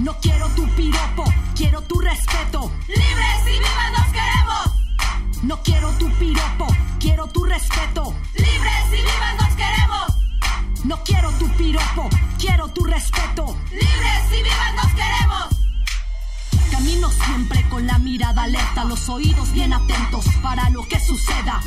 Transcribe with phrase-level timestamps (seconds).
[0.00, 2.72] No quiero tu piropo, quiero tu respeto.
[2.88, 5.42] Libres y vivas nos queremos.
[5.42, 6.66] No quiero tu piropo,
[6.98, 8.14] quiero tu respeto.
[8.34, 10.84] Libres y vivas nos queremos.
[10.84, 12.08] No quiero tu piropo,
[12.38, 13.54] quiero tu respeto.
[13.70, 15.48] Libres y vivas nos queremos.
[16.70, 21.60] Camino siempre con la mirada alerta, los oídos bien atentos para lo que suceda.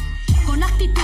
[0.48, 1.02] Con actitud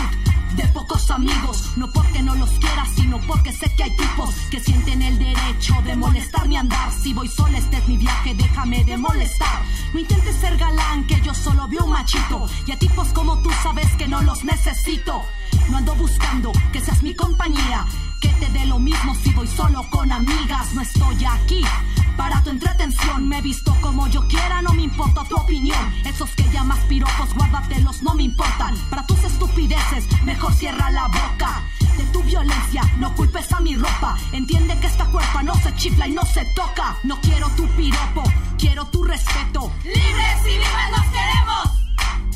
[0.56, 4.60] de pocos amigos, no porque no los quiera, sino porque sé que hay tipos que
[4.60, 6.92] sienten el derecho de molestar mi andar.
[6.92, 9.62] Si voy sola, este es mi viaje, déjame de molestar.
[9.94, 12.48] No intentes ser galán, que yo solo veo un machito.
[12.66, 15.22] Y a tipos como tú sabes que no los necesito.
[15.70, 17.86] No ando buscando que seas mi compañía,
[18.20, 20.74] que te dé lo mismo si voy solo con amigas.
[20.74, 21.64] No estoy aquí
[22.18, 23.28] para tu entretención.
[23.28, 25.80] Me he visto como yo quiera, no me importa tu opinión.
[26.06, 28.76] Esos que llamas piropos, guárdatelos, no me importan.
[28.90, 31.64] Para tus estupideces, mejor cierra la boca.
[31.98, 34.18] De tu violencia, no culpes a mi ropa.
[34.32, 36.98] Entiende que esta cuerpa no se chifla y no se toca.
[37.04, 38.24] No quiero tu piropo,
[38.58, 39.72] quiero tu respeto.
[39.84, 41.80] Libres y vivas nos queremos.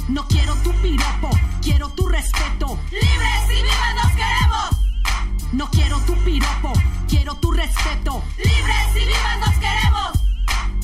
[0.09, 1.30] No quiero tu piropo,
[1.61, 2.78] quiero tu respeto.
[2.92, 4.52] Libres y vivas nos queremos.
[5.53, 6.73] No quiero tu piropo,
[7.08, 8.23] quiero tu respeto.
[8.37, 10.11] Libres y vivas nos queremos.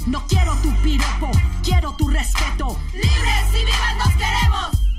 [0.05, 1.31] No quiero tu piropo,
[1.63, 2.79] quiero tu respeto.
[2.93, 4.89] Libres y vivas nos queremos.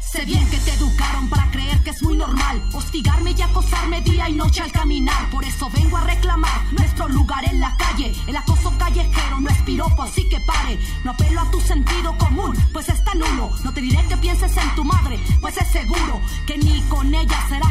[0.00, 4.30] Sé bien que te educaron para creer que es muy normal hostigarme y acosarme día
[4.30, 5.28] y noche al caminar.
[5.30, 8.14] Por eso vengo a reclamar nuestro lugar en la calle.
[8.26, 10.78] El acoso callejero no es piropo, así que pare.
[11.04, 13.50] No apelo a tu sentido común, pues está nulo.
[13.62, 17.38] No te diré que pienses en tu madre, pues es seguro que ni con ella
[17.50, 17.67] serás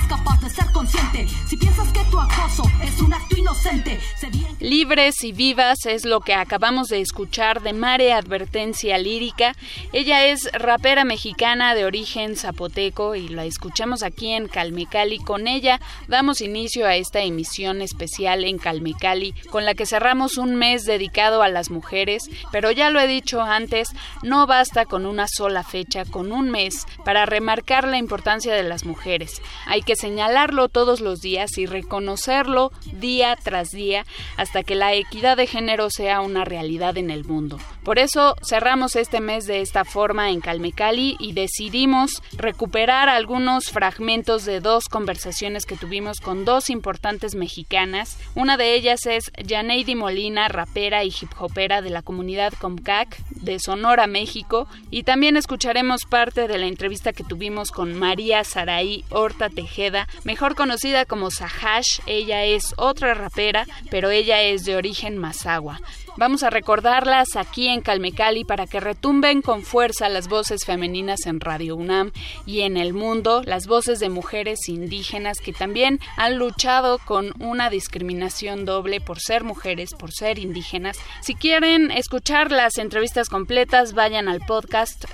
[4.68, 9.56] Libres y vivas es lo que acabamos de escuchar de Mare Advertencia Lírica.
[9.94, 15.20] Ella es rapera mexicana de origen zapoteco y la escuchamos aquí en Calmecali.
[15.20, 15.80] Con ella
[16.10, 21.44] damos inicio a esta emisión especial en Calmecali con la que cerramos un mes dedicado
[21.44, 26.04] a las mujeres, pero ya lo he dicho antes, no basta con una sola fecha,
[26.04, 29.42] con un mes, para remarcar la importancia de las mujeres.
[29.66, 34.06] Hay que señalarlo todos los días y reconocerlo día tras día
[34.36, 37.60] hasta que la equidad de género sea una realidad en el mundo.
[37.84, 44.46] Por eso cerramos este mes de esta forma en Calmecali y decidimos recuperar algunos fragmentos
[44.46, 48.18] de dos conversaciones que tuvimos con dos importantes mexicanas.
[48.36, 53.60] Una de ellas es Janeidi Molina, rapera y hip hopera de la comunidad Comcac de
[53.60, 54.68] Sonora, México.
[54.90, 60.56] Y también escucharemos parte de la entrevista que tuvimos con María Saraí Horta Tejeda, mejor
[60.56, 62.00] conocida como Sahash.
[62.06, 65.82] Ella es otra rapera, pero ella es de origen mazagua.
[66.16, 71.40] Vamos a recordarlas aquí en Calmecali para que retumben con fuerza las voces femeninas en
[71.40, 72.12] Radio UNAM
[72.46, 77.70] y en el mundo, las voces de mujeres indígenas que también han luchado con una
[77.70, 80.98] discriminación doble por ser mujeres, por ser indígenas.
[81.22, 85.06] Si quieren escuchar las entrevistas completas, vayan al podcast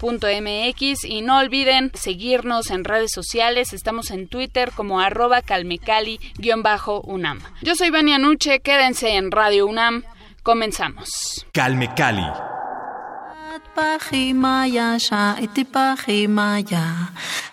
[0.00, 3.72] www.radiopodcast.unam.mx y no olviden seguirnos en redes sociales.
[3.72, 7.40] Estamos en Twitter como arroba calmecali-unam.
[7.62, 10.04] Yo soy Vania Nuche, quédense en Radio UNAM.
[10.42, 11.46] Comenzamos.
[11.52, 12.26] Calme Cali.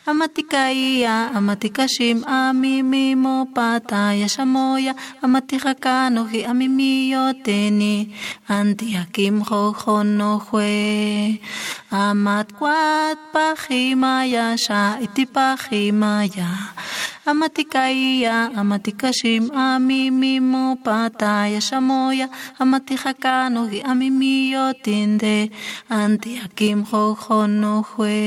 [0.01, 8.09] Amatikaia, amatikashim, amimimo pataya shamoya, amatihakanohi, amimiyoteni,
[8.49, 11.37] antiakim hojonojue.
[11.93, 16.49] Amatkwat pahimaya, sha itipahimaya.
[17.29, 22.25] Amatikaya, amatikashim, amimimo pataya shamoya,
[22.57, 25.53] amatihakanohi, amimiyotinde,
[25.93, 28.17] antiakim hojonojue.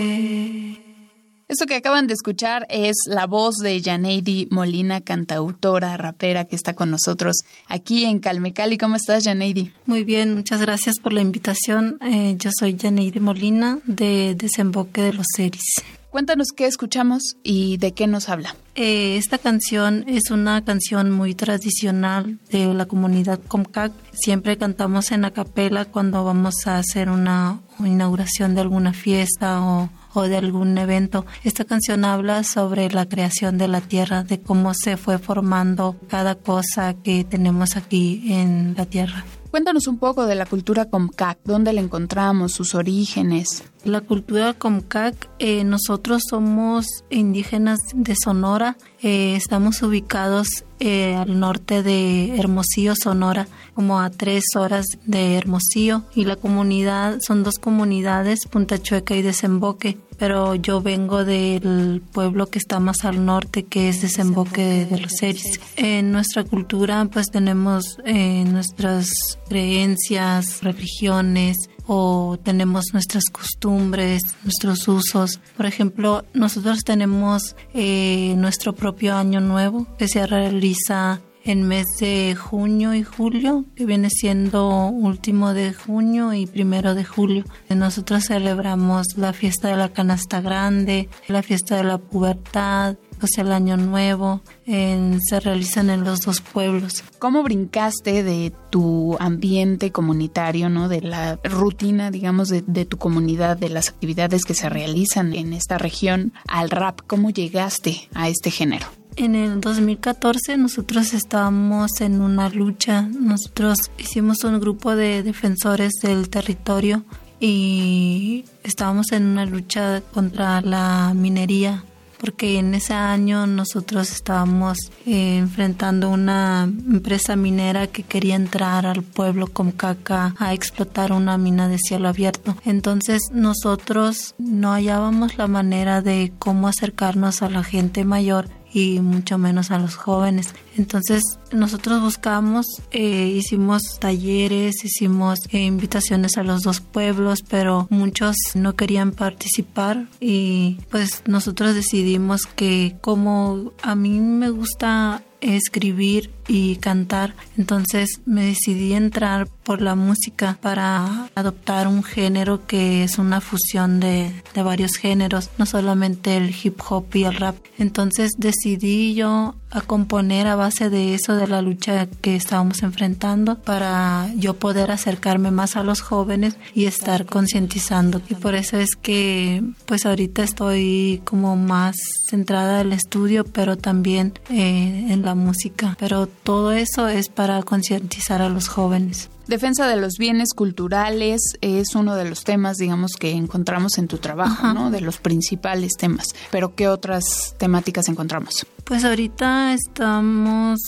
[1.46, 6.74] Esto que acaban de escuchar es la voz de Janeidi Molina, cantautora, rapera que está
[6.74, 7.36] con nosotros
[7.68, 8.78] aquí en Calmecali.
[8.78, 9.70] ¿Cómo estás, Janeidi?
[9.84, 11.98] Muy bien, muchas gracias por la invitación.
[12.00, 15.82] Eh, yo soy Janeidi Molina de Desemboque de los Seris.
[16.08, 18.56] Cuéntanos qué escuchamos y de qué nos habla.
[18.74, 23.92] Eh, esta canción es una canción muy tradicional de la comunidad Comcac.
[24.12, 30.22] Siempre cantamos en acapela cuando vamos a hacer una inauguración de alguna fiesta o o
[30.22, 31.26] de algún evento.
[31.42, 36.34] Esta canción habla sobre la creación de la tierra, de cómo se fue formando cada
[36.34, 39.24] cosa que tenemos aquí en la tierra.
[39.54, 43.62] Cuéntanos un poco de la cultura Comcac, dónde la encontramos, sus orígenes.
[43.84, 51.82] La cultura Comcac, eh, nosotros somos indígenas de Sonora, eh, estamos ubicados eh, al norte
[51.82, 58.46] de Hermosillo, Sonora, como a tres horas de Hermosillo, y la comunidad son dos comunidades,
[58.46, 63.88] Punta Chueca y Desemboque pero yo vengo del pueblo que está más al norte, que
[63.88, 65.60] es Desemboque de los Seris.
[65.76, 69.10] En nuestra cultura, pues tenemos eh, nuestras
[69.48, 71.56] creencias, religiones,
[71.86, 75.40] o tenemos nuestras costumbres, nuestros usos.
[75.56, 82.34] Por ejemplo, nosotros tenemos eh, nuestro propio año nuevo que se realiza en mes de
[82.34, 87.44] junio y julio, que viene siendo último de junio y primero de julio.
[87.68, 93.52] Nosotros celebramos la fiesta de la canasta grande, la fiesta de la pubertad, sea, el
[93.52, 97.04] año nuevo, se realizan en los dos pueblos.
[97.18, 103.56] ¿Cómo brincaste de tu ambiente comunitario, no, de la rutina, digamos, de, de tu comunidad,
[103.56, 107.00] de las actividades que se realizan en esta región al rap?
[107.06, 108.86] ¿Cómo llegaste a este género?
[109.16, 116.28] En el 2014 nosotros estábamos en una lucha, nosotros hicimos un grupo de defensores del
[116.28, 117.04] territorio
[117.38, 121.84] y estábamos en una lucha contra la minería
[122.18, 129.02] porque en ese año nosotros estábamos eh, enfrentando una empresa minera que quería entrar al
[129.02, 132.56] pueblo con caca a explotar una mina de cielo abierto.
[132.64, 139.38] Entonces nosotros no hallábamos la manera de cómo acercarnos a la gente mayor y mucho
[139.38, 140.54] menos a los jóvenes.
[140.76, 141.22] Entonces
[141.52, 148.74] nosotros buscamos, eh, hicimos talleres, hicimos eh, invitaciones a los dos pueblos, pero muchos no
[148.74, 157.34] querían participar y pues nosotros decidimos que como a mí me gusta escribir y cantar.
[157.56, 163.98] Entonces me decidí entrar por la música para adoptar un género que es una fusión
[163.98, 167.56] de, de, varios géneros, no solamente el hip hop y el rap.
[167.78, 173.58] Entonces decidí yo a componer a base de eso, de la lucha que estábamos enfrentando,
[173.58, 178.20] para yo poder acercarme más a los jóvenes y estar concientizando.
[178.28, 181.96] Y por eso es que pues ahorita estoy como más
[182.30, 185.96] centrada en el estudio, pero también eh, en la música.
[185.98, 189.30] Pero todo eso es para concientizar a los jóvenes.
[189.46, 194.18] Defensa de los bienes culturales es uno de los temas, digamos, que encontramos en tu
[194.18, 194.90] trabajo, ¿no?
[194.90, 196.28] De los principales temas.
[196.50, 198.66] Pero ¿qué otras temáticas encontramos?
[198.84, 200.80] Pues ahorita estamos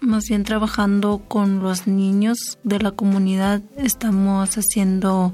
[0.00, 3.62] más bien trabajando con los niños de la comunidad.
[3.76, 5.32] Estamos haciendo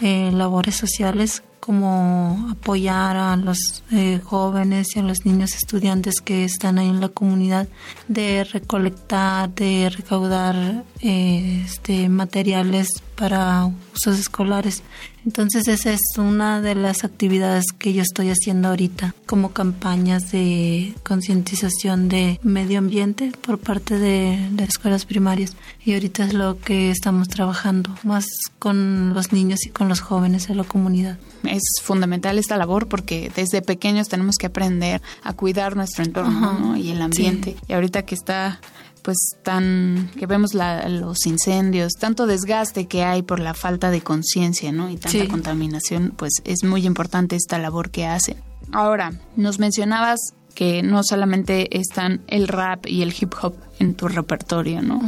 [0.00, 6.44] eh, labores sociales como apoyar a los eh, jóvenes y a los niños estudiantes que
[6.44, 7.68] están ahí en la comunidad
[8.08, 14.82] de recolectar, de recaudar eh, este, materiales para usos escolares.
[15.26, 20.94] Entonces esa es una de las actividades que yo estoy haciendo ahorita, como campañas de
[21.02, 25.54] concientización de medio ambiente por parte de las escuelas primarias.
[25.84, 28.26] Y ahorita es lo que estamos trabajando, más
[28.58, 31.18] con los niños y con los jóvenes de la comunidad.
[31.44, 36.90] Es fundamental esta labor porque desde pequeños tenemos que aprender a cuidar nuestro entorno y
[36.90, 37.56] el ambiente.
[37.66, 38.60] Y ahorita que está
[39.02, 44.72] pues tan que vemos los incendios, tanto desgaste que hay por la falta de conciencia,
[44.72, 44.90] ¿no?
[44.90, 48.36] Y tanta contaminación, pues es muy importante esta labor que hacen.
[48.72, 54.08] Ahora, nos mencionabas que no solamente están el rap y el hip hop en tu
[54.08, 55.00] repertorio, ¿no?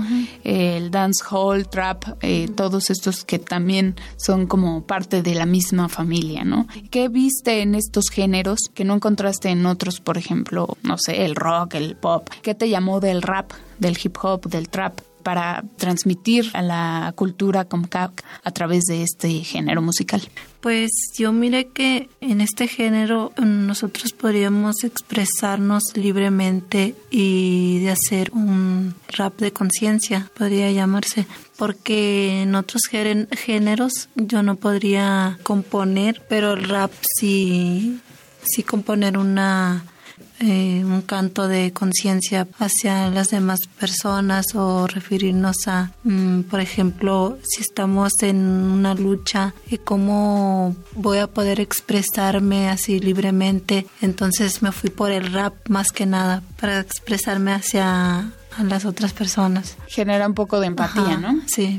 [0.44, 6.44] El dancehall, trap, eh, todos estos que también son como parte de la misma familia,
[6.44, 6.68] ¿no?
[6.92, 11.34] ¿Qué viste en estos géneros que no encontraste en otros, por ejemplo, no sé, el
[11.34, 12.30] rock, el pop?
[12.42, 15.00] ¿Qué te llamó del rap, del hip hop, del trap?
[15.20, 20.22] para transmitir a la cultura Comcac a través de este género musical?
[20.60, 28.94] Pues yo mire que en este género nosotros podríamos expresarnos libremente y de hacer un
[29.08, 31.26] rap de conciencia, podría llamarse,
[31.56, 38.00] porque en otros géneros yo no podría componer, pero el rap sí
[38.42, 39.84] sí componer una
[40.40, 47.38] eh, un canto de conciencia hacia las demás personas o referirnos a, mm, por ejemplo,
[47.42, 53.86] si estamos en una lucha y cómo voy a poder expresarme así libremente.
[54.00, 58.32] Entonces me fui por el rap más que nada para expresarme hacia
[58.62, 59.76] las otras personas.
[59.88, 61.40] Genera un poco de empatía, ¿no?
[61.46, 61.78] Sí.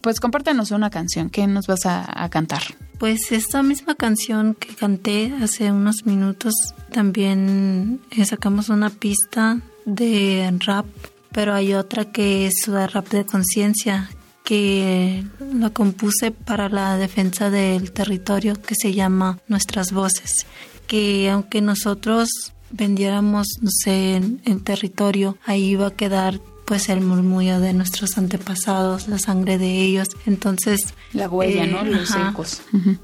[0.00, 1.30] Pues compártanos una canción.
[1.30, 2.62] ¿Qué nos vas a cantar?
[2.98, 6.52] Pues esta misma canción que canté hace unos minutos,
[6.90, 10.86] también sacamos una pista de rap,
[11.30, 14.10] pero hay otra que es rap de conciencia,
[14.42, 15.24] que
[15.54, 20.46] la compuse para la defensa del territorio, que se llama Nuestras Voces,
[20.86, 22.30] que aunque nosotros
[22.70, 29.08] vendiéramos, no sé, en, territorio, ahí iba a quedar pues el murmullo de nuestros antepasados,
[29.08, 30.08] la sangre de ellos.
[30.26, 30.92] Entonces...
[31.14, 31.80] La huella, ¿no?
[31.80, 32.60] Eh, Los ecos.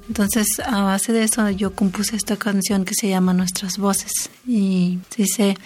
[0.07, 4.29] Entonces, a base de eso, yo compuse esta canción que se llama Nuestras Voces.
[4.47, 5.57] Y dice,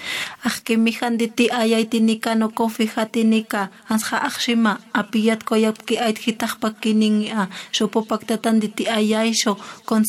[0.45, 8.87] Ajki mi handiti ayaytinika no kofi hatinika, ansha akshima, apiyat koyapki ait hitakpakining a, shopopaktatanditi
[8.87, 10.05] ayaisho, con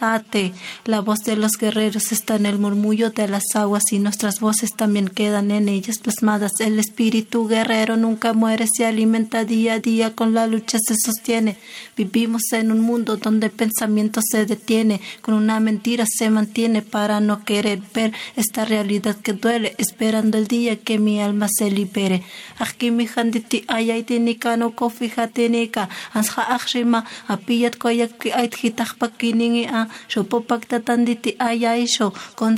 [0.00, 0.52] late.
[0.84, 4.70] La voz de los guerreros está en el murmullo de las aguas y nuestras voces
[4.76, 6.52] también quedan en ellas plasmadas.
[6.60, 10.94] El espíritu tu guerrero nunca muere, se alimenta día a día, con la lucha se
[10.96, 11.56] sostiene.
[11.96, 17.20] Vivimos en un mundo donde el pensamiento se detiene, con una mentira se mantiene para
[17.20, 22.22] no querer ver esta realidad que duele, esperando el día que mi alma se libere.
[22.58, 31.36] Aquí mi handiti ayaytinika no kofijatinika, ansha akshima, apiyat koyak ait hitakpakiningi a, shopopak tatanditi
[31.38, 32.56] ayaisho, con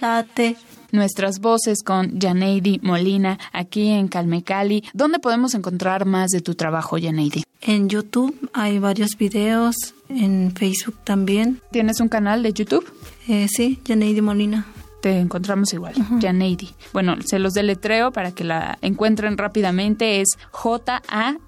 [0.00, 0.56] late
[0.92, 4.84] nuestras voces con Janeidi Molina aquí en Calmecali.
[4.94, 7.44] ¿Dónde podemos encontrar más de tu trabajo, Janeidi?
[7.60, 9.74] En YouTube hay varios videos,
[10.08, 11.60] en Facebook también.
[11.70, 12.86] ¿Tienes un canal de YouTube?
[13.28, 14.66] Eh, sí, Janeidi Molina
[15.00, 16.70] te encontramos igual, Janeidi.
[16.92, 20.20] Bueno, se los deletreo para que la encuentren rápidamente.
[20.20, 21.46] Es J-A-N-E-Y-D-I.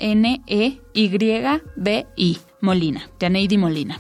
[2.63, 3.99] Molina, Janeidi Molina.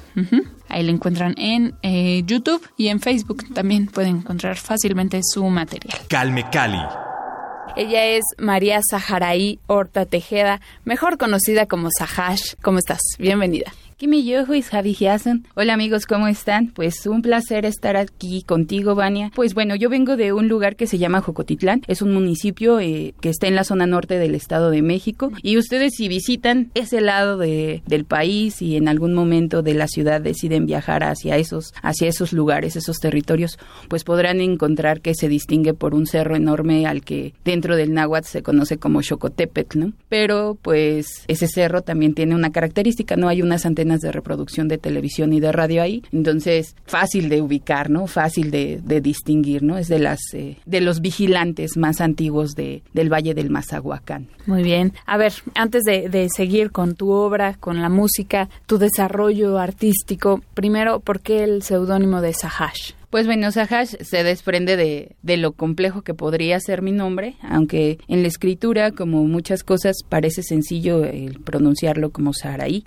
[0.70, 5.98] Ahí la encuentran en eh, YouTube y en Facebook también pueden encontrar fácilmente su material.
[6.08, 6.80] Calme Cali.
[7.76, 12.54] Ella es María Saharaí Horta Tejeda, mejor conocida como Sahash.
[12.62, 13.00] ¿Cómo estás?
[13.18, 13.72] Bienvenida.
[14.62, 14.97] Javi
[15.54, 16.69] Hola amigos, ¿cómo están?
[16.69, 19.30] Pues un placer estar aquí contigo, Vania.
[19.35, 21.83] Pues bueno, yo vengo de un lugar que se llama Jocotitlán.
[21.87, 25.30] Es un municipio eh, que está en la zona norte del Estado de México.
[25.42, 29.87] Y ustedes si visitan ese lado de, del país y en algún momento de la
[29.87, 35.28] ciudad deciden viajar hacia esos, hacia esos lugares, esos territorios, pues podrán encontrar que se
[35.28, 39.92] distingue por un cerro enorme al que dentro del náhuatl se conoce como Xocotepetl, ¿no?
[40.09, 44.78] Pero pues ese cerro también tiene una característica, no hay unas antenas de reproducción de
[44.78, 46.02] televisión y de radio ahí.
[46.12, 48.06] Entonces, fácil de ubicar, ¿no?
[48.06, 49.78] Fácil de, distinguir, ¿no?
[49.78, 54.28] Es de las eh, de los vigilantes más antiguos de, del Valle del Mazahuacán.
[54.47, 54.92] Muy bien.
[55.06, 60.42] A ver, antes de, de seguir con tu obra, con la música, tu desarrollo artístico,
[60.54, 62.92] primero, ¿por qué el seudónimo de Sahash?
[63.11, 67.99] Pues bueno, Sahash se desprende de, de, lo complejo que podría ser mi nombre, aunque
[68.07, 72.85] en la escritura, como muchas cosas, parece sencillo el pronunciarlo como Saharaí.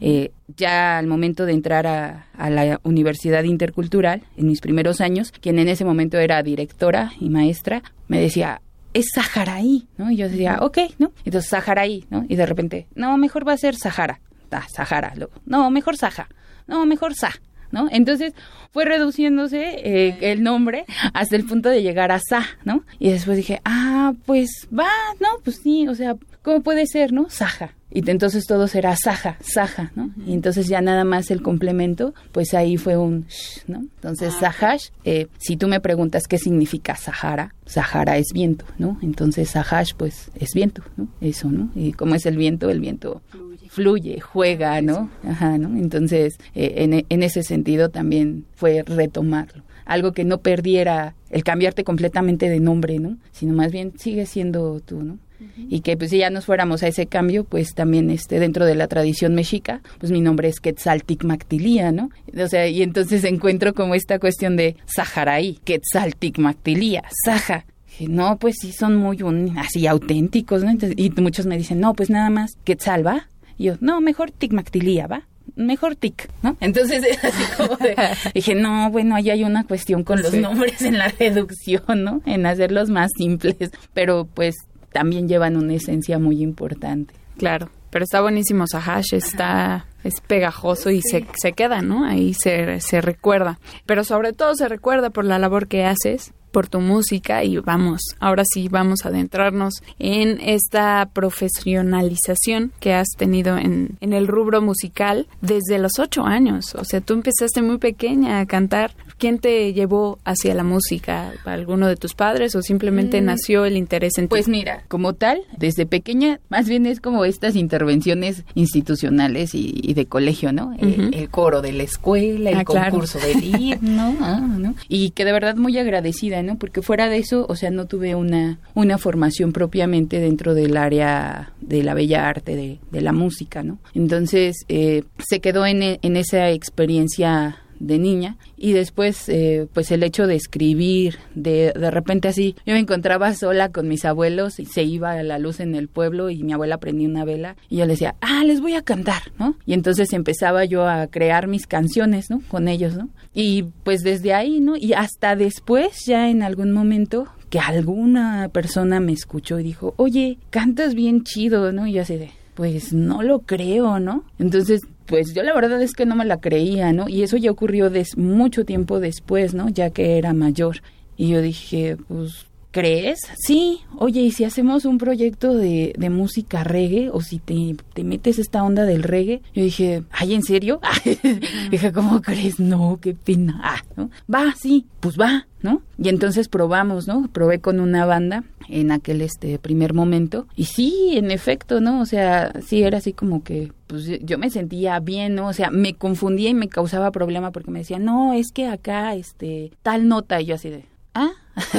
[0.00, 5.58] Eh, ya al momento de entrar a, la Universidad Intercultural, en mis primeros años, quien
[5.58, 8.62] en ese momento era directora y maestra, me decía,
[8.94, 10.10] es Saharaí, ¿no?
[10.10, 11.12] Y yo decía, ok, ¿no?
[11.24, 12.24] Entonces, Saharaí, ¿no?
[12.28, 14.20] Y de repente, no, mejor va a ser Sahara.
[14.50, 16.28] Ah, Sahara, luego, no, mejor Saha.
[16.66, 17.32] No, mejor Sah.
[17.70, 17.88] ¿No?
[17.90, 18.34] Entonces
[18.72, 20.84] fue reduciéndose eh, el nombre
[21.14, 22.84] hasta el punto de llegar a Sa, ¿no?
[22.98, 25.28] Y después dije, ah, pues va, ¿no?
[25.44, 27.28] Pues sí, o sea, ¿cómo puede ser, no?
[27.30, 27.74] Saja.
[27.90, 30.10] Y entonces todo será Saja, Saja, ¿no?
[30.26, 33.78] Y entonces ya nada más el complemento, pues ahí fue un sh, ¿no?
[33.78, 38.98] Entonces ah, Sahash, eh, si tú me preguntas qué significa Sahara, Sahara es viento, ¿no?
[39.02, 41.08] Entonces Sahash, pues es viento, ¿no?
[41.20, 41.70] Eso, ¿no?
[41.74, 43.22] Y cómo es el viento, el viento
[43.68, 45.10] fluye, juega, ¿no?
[45.24, 45.76] Ajá, ¿no?
[45.78, 49.62] Entonces, eh, en, en ese sentido también fue retomarlo.
[49.84, 53.16] Algo que no perdiera el cambiarte completamente de nombre, ¿no?
[53.32, 55.18] Sino más bien sigue siendo tú, ¿no?
[55.56, 58.74] Y que pues si ya nos fuéramos a ese cambio, pues también este dentro de
[58.74, 62.10] la tradición mexica, pues mi nombre es Quetzalticmactilia, ¿no?
[62.36, 67.64] O sea, y entonces encuentro como esta cuestión de Saharaí, Quetzalticmactilia, Saja,
[68.00, 69.18] no, pues sí son muy
[69.56, 70.72] así auténticos, ¿no?
[70.96, 73.28] y muchos me dicen, no, pues nada más Quetzal, ¿va?
[73.56, 75.24] Y yo, no, mejor Ticmactilia, ¿va?
[75.56, 76.56] mejor tic, ¿no?
[76.60, 77.96] Entonces, así como de,
[78.34, 82.22] dije, no, bueno, ahí hay una cuestión con los nombres en la reducción, ¿no?
[82.26, 83.56] En hacerlos más simples,
[83.92, 84.54] pero pues
[84.92, 87.14] también llevan una esencia muy importante.
[87.36, 92.04] Claro, pero está buenísimo Sahash, está es pegajoso y se, se queda, ¿no?
[92.04, 93.58] Ahí se, se recuerda.
[93.86, 98.00] Pero sobre todo se recuerda por la labor que haces por tu música y vamos,
[98.20, 104.62] ahora sí vamos a adentrarnos en esta profesionalización que has tenido en, en el rubro
[104.62, 106.74] musical desde los ocho años.
[106.74, 108.92] O sea, tú empezaste muy pequeña a cantar.
[109.18, 111.32] ¿Quién te llevó hacia la música?
[111.44, 113.24] ¿Alguno de tus padres o simplemente mm.
[113.24, 114.28] nació el interés en ti?
[114.28, 120.06] Pues mira, como tal, desde pequeña, más bien es como estas intervenciones institucionales y, de
[120.06, 120.72] colegio, ¿no?
[120.78, 124.74] Eh, el, coro de la escuela, el ah, concurso del himno, ah, ¿no?
[124.88, 126.58] Y que de verdad muy agradecida ¿no?
[126.58, 131.52] Porque fuera de eso, o sea, no tuve una, una formación propiamente dentro del área
[131.60, 133.78] de la bella arte, de, de la música, ¿no?
[133.94, 140.02] Entonces, eh, se quedó en, en esa experiencia de niña y después eh, pues el
[140.02, 144.66] hecho de escribir de de repente así yo me encontraba sola con mis abuelos y
[144.66, 147.76] se iba a la luz en el pueblo y mi abuela prendía una vela y
[147.76, 151.46] yo le decía ah les voy a cantar no y entonces empezaba yo a crear
[151.46, 156.30] mis canciones no con ellos no y pues desde ahí no y hasta después ya
[156.30, 161.86] en algún momento que alguna persona me escuchó y dijo oye cantas bien chido no
[161.86, 164.24] y yo así de pues no lo creo, ¿no?
[164.40, 167.08] Entonces pues yo la verdad es que no me la creía, ¿no?
[167.08, 169.70] Y eso ya ocurrió des mucho tiempo después, ¿no?
[169.70, 170.82] Ya que era mayor.
[171.16, 172.46] Y yo dije, pues,
[172.78, 173.18] ¿crees?
[173.36, 177.10] Sí, oye, ¿y si hacemos un proyecto de, de música reggae?
[177.10, 179.42] O si te, te, metes esta onda del reggae.
[179.52, 180.80] Yo dije, ¿ay, en serio?
[181.70, 182.60] dije, ¿cómo crees?
[182.60, 183.60] No, qué pena.
[183.64, 184.10] Ah, ¿no?
[184.32, 185.82] Va, sí, pues va, ¿no?
[186.00, 187.28] Y entonces probamos, ¿no?
[187.32, 192.00] Probé con una banda en aquel este primer momento y sí, en efecto, ¿no?
[192.00, 195.48] O sea, sí era así como que pues yo me sentía bien, ¿no?
[195.48, 199.14] O sea, me confundía y me causaba problema porque me decía, "No, es que acá
[199.14, 200.97] este tal nota" y yo así de, "Ah,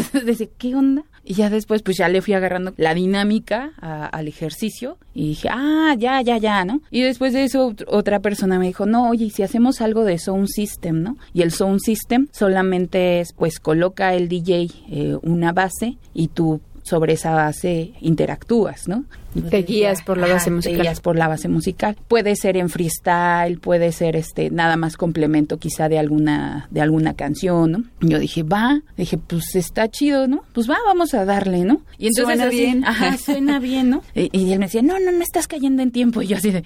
[0.25, 4.97] desde qué onda?" Y ya después, pues ya le fui agarrando la dinámica al ejercicio
[5.13, 6.81] y dije, ah, ya, ya, ya, ¿no?
[6.89, 10.47] Y después de eso, otra persona me dijo, no, oye, si hacemos algo de sound
[10.47, 11.17] system, ¿no?
[11.33, 16.61] Y el sound system solamente es, pues, coloca el DJ eh, una base y tú
[16.81, 19.05] sobre esa base interactúas, ¿no?
[19.49, 20.77] Te guías por la base musical.
[20.77, 21.95] Te guías por la base musical.
[22.07, 27.13] Puede ser en freestyle, puede ser este nada más complemento quizá de alguna de alguna
[27.13, 27.83] canción, ¿no?
[28.01, 30.43] Yo dije, "Va", dije, "Pues está chido, ¿no?
[30.53, 32.85] Pues va, vamos a darle, ¿no?" Y entonces suena bien.
[32.85, 34.01] Ajá, suena bien, ¿no?
[34.15, 36.63] Y, él me decía, "No, no, no estás cayendo en tiempo." Y yo así de,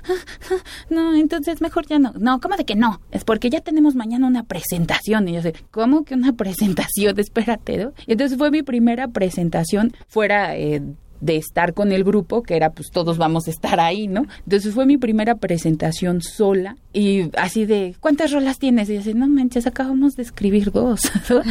[0.90, 3.02] "No, entonces mejor ya no." No, ¿cómo de que no?
[3.12, 7.20] Es porque ya tenemos mañana una presentación." Y yo así, "¿Cómo que una presentación?
[7.20, 10.82] Espérate, ¿no?" Y entonces fue mi primera presentación fuera eh,
[11.24, 14.26] de estar con el grupo, que era pues todos vamos a estar ahí, ¿no?
[14.40, 18.90] Entonces fue mi primera presentación sola y así de, ¿cuántas rolas tienes?
[18.90, 21.00] Y yo no manches, acabamos de escribir dos.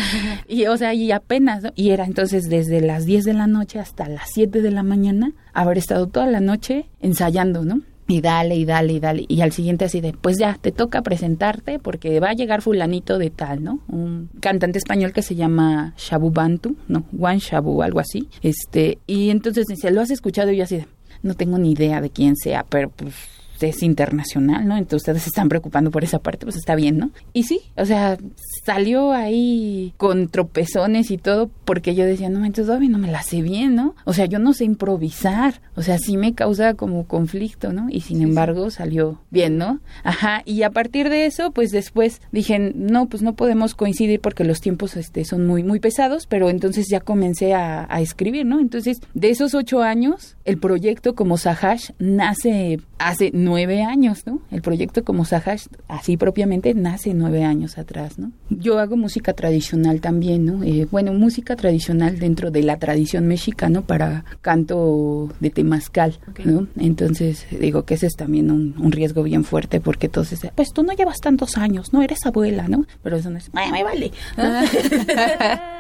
[0.49, 4.09] y o sea, y apenas, y era entonces desde las 10 de la noche hasta
[4.09, 7.81] las 7 de la mañana, haber estado toda la noche ensayando, ¿no?
[8.09, 9.25] Y dale y dale y dale.
[9.29, 13.19] Y al siguiente así de, pues ya, te toca presentarte porque va a llegar fulanito
[13.19, 13.81] de tal, ¿no?
[13.88, 17.05] Un cantante español que se llama Shabu Bantu, ¿no?
[17.17, 18.29] Juan Shabu, algo así.
[18.43, 20.51] Este, y entonces dice, ¿lo has escuchado?
[20.51, 20.87] Y yo así de,
[21.23, 23.15] no tengo ni idea de quién sea, pero pues
[23.68, 24.77] es internacional, ¿no?
[24.77, 27.11] Entonces ustedes se están preocupando por esa parte, pues está bien, ¿no?
[27.33, 28.18] Y sí, o sea,
[28.64, 33.22] salió ahí con tropezones y todo, porque yo decía, no, entonces todavía no me la
[33.22, 33.94] sé bien, ¿no?
[34.05, 37.87] O sea, yo no sé improvisar, o sea, sí me causa como conflicto, ¿no?
[37.90, 39.81] Y sin embargo salió bien, ¿no?
[40.05, 44.44] Ajá, y a partir de eso, pues después dije, no, pues no podemos coincidir porque
[44.44, 48.61] los tiempos este, son muy, muy pesados, pero entonces ya comencé a, a escribir, ¿no?
[48.61, 54.41] Entonces, de esos ocho años, el proyecto como Sahash nace hace nueve años, ¿no?
[54.51, 58.33] El proyecto como Sahash, así propiamente, nace nueve años atrás, ¿no?
[58.51, 60.62] Yo hago música tradicional también, ¿no?
[60.65, 66.67] Eh, bueno, música tradicional dentro de la tradición mexicana para canto de temazcal, ¿no?
[66.79, 70.93] Entonces, digo que ese es también un, riesgo bien fuerte porque entonces, pues tú no
[70.93, 72.85] llevas tantos años, no eres abuela, ¿no?
[73.03, 74.12] Pero eso no es, ¡ay, me vale!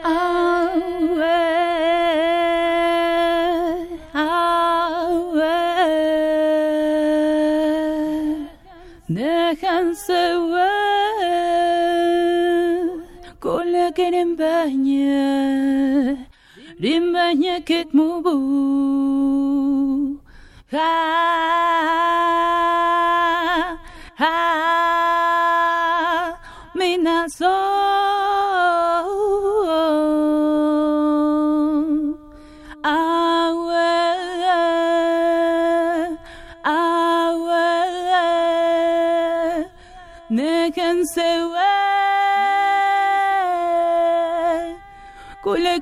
[9.08, 10.12] Déjense
[10.52, 11.32] ver
[13.40, 15.08] con la que rembaña,
[16.78, 17.82] rembaña que.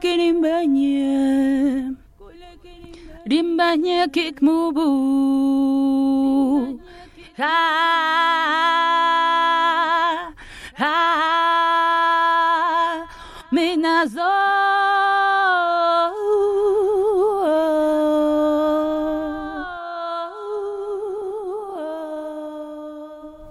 [0.01, 1.93] kirimba nye
[3.31, 4.89] Rimba nye kik mubu.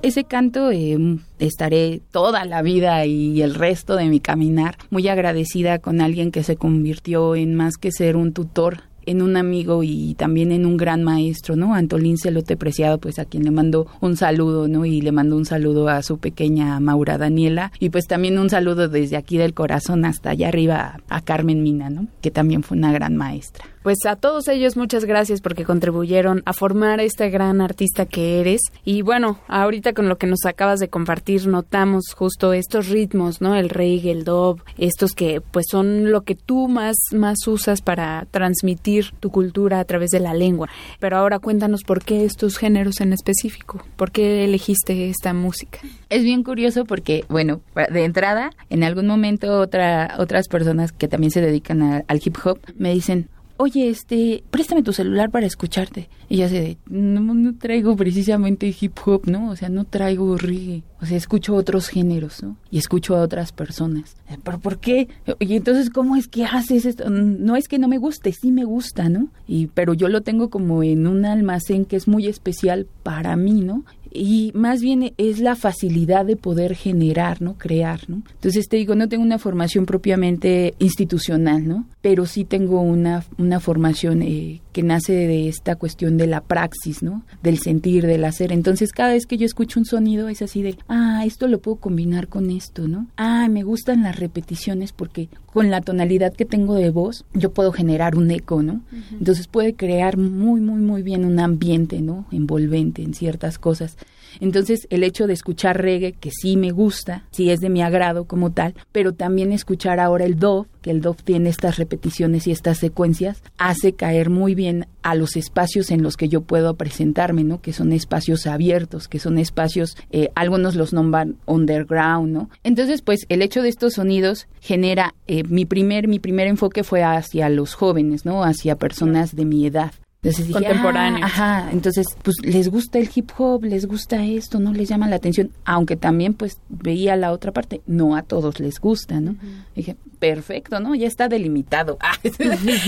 [0.09, 0.97] Ese canto eh,
[1.37, 6.43] estaré toda la vida y el resto de mi caminar muy agradecida con alguien que
[6.43, 10.77] se convirtió en más que ser un tutor en un amigo y también en un
[10.77, 11.73] gran maestro, ¿no?
[11.73, 14.85] Antolín Celote Preciado, pues a quien le mando un saludo, ¿no?
[14.85, 18.87] Y le mando un saludo a su pequeña Maura Daniela y pues también un saludo
[18.87, 22.07] desde aquí del corazón hasta allá arriba a Carmen Mina, ¿no?
[22.21, 23.65] Que también fue una gran maestra.
[23.83, 28.61] Pues a todos ellos muchas gracias porque contribuyeron a formar este gran artista que eres.
[28.83, 33.55] Y bueno, ahorita con lo que nos acabas de compartir notamos justo estos ritmos, ¿no?
[33.55, 38.27] El reggae, el dub, estos que pues son lo que tú más más usas para
[38.31, 40.69] transmitir tu cultura a través de la lengua.
[40.99, 45.79] Pero ahora cuéntanos por qué estos géneros en específico, por qué elegiste esta música.
[46.09, 51.31] Es bien curioso porque, bueno, de entrada, en algún momento otra, otras personas que también
[51.31, 56.09] se dedican al hip hop me dicen, oye, este, préstame tu celular para escucharte.
[56.29, 59.49] Y ya se, no, no traigo precisamente hip hop, ¿no?
[59.49, 60.83] O sea, no traigo reggae.
[61.01, 62.55] O sea, escucho otros géneros, ¿no?
[62.71, 64.15] Y escucho a otras personas.
[64.43, 65.09] ¿Pero por qué?
[65.39, 67.09] Y entonces, ¿cómo es que haces esto?
[67.09, 69.27] No es que no me guste, sí me gusta, ¿no?
[69.45, 73.61] Y, pero yo lo tengo como en un almacén que es muy especial para mí,
[73.61, 73.83] ¿no?
[74.11, 77.57] Y más bien es la facilidad de poder generar, ¿no?
[77.57, 78.23] Crear, ¿no?
[78.33, 81.85] Entonces te digo, no tengo una formación propiamente institucional, ¿no?
[82.01, 87.03] Pero sí tengo una, una formación eh, que nace de esta cuestión de la praxis,
[87.03, 87.23] ¿no?
[87.43, 88.51] Del sentir, del hacer.
[88.51, 91.77] Entonces cada vez que yo escucho un sonido es así de, ah, esto lo puedo
[91.77, 93.07] combinar con esto, ¿no?
[93.17, 97.71] Ah, me gustan las repeticiones porque con la tonalidad que tengo de voz yo puedo
[97.71, 98.81] generar un eco, ¿no?
[99.11, 102.25] Entonces puede crear muy, muy, muy bien un ambiente, ¿no?
[102.31, 103.97] Envolvente en ciertas cosas.
[104.39, 108.25] Entonces, el hecho de escuchar reggae, que sí me gusta, sí es de mi agrado
[108.25, 112.51] como tal, pero también escuchar ahora el dove, que el dove tiene estas repeticiones y
[112.51, 117.43] estas secuencias, hace caer muy bien a los espacios en los que yo puedo presentarme,
[117.43, 117.61] ¿no?
[117.61, 122.49] Que son espacios abiertos, que son espacios, eh, algunos los nombran underground, ¿no?
[122.63, 127.03] Entonces, pues, el hecho de estos sonidos genera, eh, mi primer, mi primer enfoque fue
[127.03, 128.43] hacia los jóvenes, ¿no?
[128.43, 129.91] Hacia personas de mi edad.
[130.21, 131.21] Entonces contemporáneos.
[131.23, 135.07] Ah, ajá, entonces pues les gusta el hip hop, les gusta esto, no les llama
[135.07, 139.37] la atención, aunque también pues veía la otra parte, no a todos les gusta, ¿no?
[139.75, 140.93] Dije, perfecto, ¿no?
[140.93, 141.97] Ya está delimitado.
[142.09, 142.17] Ah,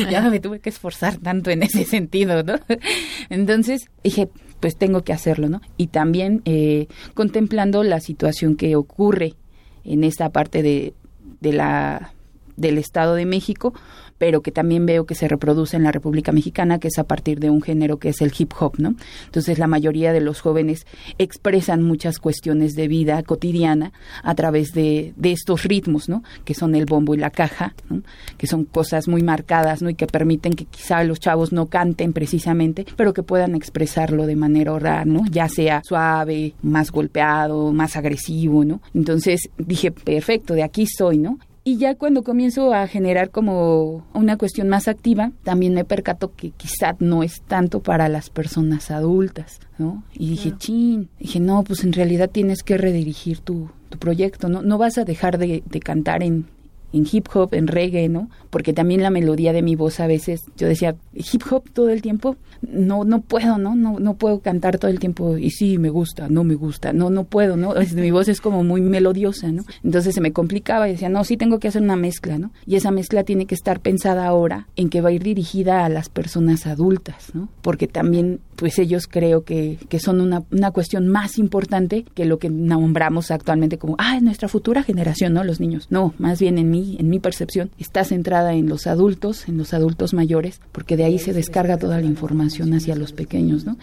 [0.10, 2.56] ya me tuve que esforzar tanto en ese sentido, ¿no?
[3.30, 5.62] Entonces dije, pues tengo que hacerlo, ¿no?
[5.78, 9.36] Y también eh, contemplando la situación que ocurre
[9.84, 10.94] en esta parte de,
[11.40, 12.14] de la
[12.58, 13.74] del Estado de México,
[14.22, 17.40] pero que también veo que se reproduce en la República Mexicana, que es a partir
[17.40, 18.94] de un género que es el hip hop, ¿no?
[19.26, 20.86] Entonces la mayoría de los jóvenes
[21.18, 26.22] expresan muchas cuestiones de vida cotidiana a través de, de estos ritmos, ¿no?
[26.46, 28.04] Que son el bombo y la caja, ¿no?
[28.38, 29.90] Que son cosas muy marcadas, ¿no?
[29.90, 34.36] Y que permiten que quizá los chavos no canten precisamente, pero que puedan expresarlo de
[34.36, 35.24] manera oral, ¿no?
[35.32, 38.84] Ya sea suave, más golpeado, más agresivo, ¿no?
[38.94, 41.40] Entonces dije, perfecto, de aquí soy, ¿no?
[41.64, 46.50] Y ya cuando comienzo a generar como una cuestión más activa, también me percato que
[46.52, 50.04] quizá no es tanto para las personas adultas, ¿no?
[50.14, 54.64] Y dije, chin, dije, no, pues en realidad tienes que redirigir tu, tu proyecto, ¿no?
[54.64, 56.48] No vas a dejar de, de cantar en,
[56.94, 58.30] en hip hop, en reggae, ¿no?
[58.50, 62.02] Porque también la melodía de mi voz a veces, yo decía, hip hop todo el
[62.02, 63.76] tiempo, no, no puedo, ¿no?
[63.76, 67.10] No, no puedo cantar todo el tiempo y sí, me gusta, no me gusta, no,
[67.10, 67.74] no puedo, ¿no?
[67.96, 69.64] mi voz es como muy melodiosa, ¿no?
[69.84, 72.52] Entonces se me complicaba y decía, no, sí tengo que hacer una mezcla, ¿no?
[72.66, 75.90] Y esa mezcla tiene que estar pensada ahora en que va a ir dirigida a
[75.90, 77.50] las personas adultas, ¿no?
[77.62, 82.38] Porque también, pues ellos creo que, que son una, una cuestión más importante que lo
[82.38, 85.44] que nombramos actualmente como, ah, nuestra futura generación, ¿no?
[85.44, 85.88] Los niños.
[85.90, 89.74] No, más bien en mí, en mi percepción, está centrada en los adultos, en los
[89.74, 93.78] adultos mayores, porque de ahí se descarga toda la información hacia los pequeños, ¿no?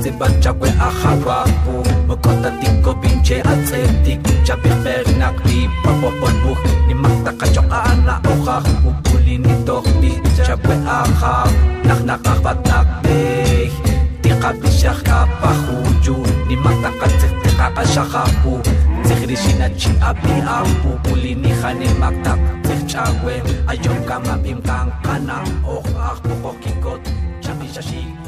[0.00, 6.58] tsebantša kwe a garapo mokotating kobintše a tsetik tša bebernak dipapoponbug
[6.88, 11.52] nimaktakatšo ana o gagpo pulinitogdi tša kwe a gag
[11.88, 13.72] nagnaqagbatnakbeh
[14.22, 16.16] tiqapišagkapajuju
[16.48, 18.52] nimaktakatsektekaqašagapu
[19.04, 23.34] tsegrixinachi api ampu pulinijanemaktak tsekchakwe
[23.70, 25.36] ayomkamapimkanqana
[25.68, 27.02] og agpoqoqikot
[27.44, 28.19] xamixaxik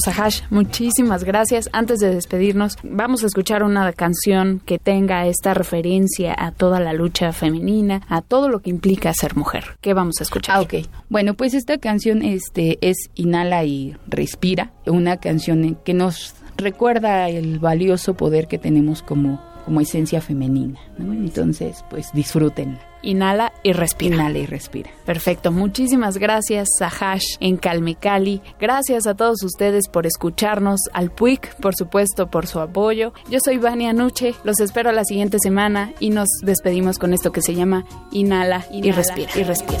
[0.00, 1.68] Sahash, muchísimas gracias.
[1.72, 6.92] Antes de despedirnos, vamos a escuchar una canción que tenga esta referencia a toda la
[6.92, 9.64] lucha femenina, a todo lo que implica ser mujer.
[9.80, 10.56] ¿Qué vamos a escuchar?
[10.56, 10.74] Ah, ok.
[11.08, 17.58] Bueno, pues esta canción este, es Inhala y Respira, una canción que nos recuerda el
[17.58, 20.80] valioso poder que tenemos como, como esencia femenina.
[20.98, 22.78] Entonces, pues disfrútenla.
[23.02, 24.14] Inhala y respira.
[24.14, 24.90] Inhala y respira.
[25.06, 25.52] Perfecto.
[25.52, 28.42] Muchísimas gracias, Sahash en Calmecali.
[28.58, 33.12] Gracias a todos ustedes por escucharnos, al PUIC, por supuesto, por su apoyo.
[33.30, 34.34] Yo soy Vania Nuche.
[34.44, 38.90] Los espero la siguiente semana y nos despedimos con esto que se llama Inhala, y
[38.92, 39.30] respira.
[39.34, 39.80] Y respira.